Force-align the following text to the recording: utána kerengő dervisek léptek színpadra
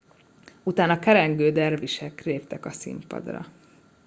utána 0.63 0.99
kerengő 0.99 1.51
dervisek 1.51 2.23
léptek 2.23 2.71
színpadra 2.73 3.45